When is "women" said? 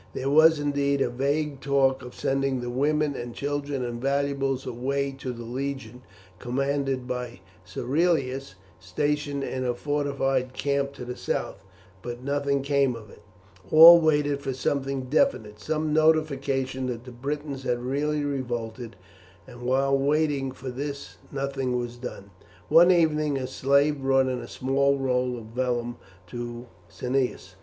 2.71-3.15